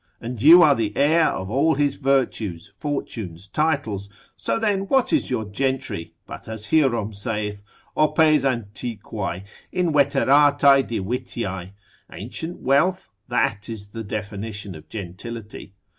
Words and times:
And 0.19 0.41
you 0.41 0.63
are 0.63 0.73
the 0.73 0.97
heir 0.97 1.27
of 1.27 1.51
all 1.51 1.75
his 1.75 1.97
virtues, 1.97 2.73
fortunes, 2.79 3.45
titles; 3.45 4.09
so 4.35 4.57
then, 4.57 4.87
what 4.87 5.13
is 5.13 5.29
your 5.29 5.45
gentry, 5.45 6.15
but 6.25 6.47
as 6.47 6.71
Hierom 6.71 7.13
saith, 7.13 7.61
Opes 7.95 8.43
antiquae, 8.43 9.43
inveteratae 9.71 10.81
divitiae, 10.87 11.73
ancient 12.11 12.61
wealth? 12.61 13.09
that 13.27 13.69
is 13.69 13.89
the 13.89 14.03
definition 14.03 14.73
of 14.73 14.89
gentility. 14.89 15.75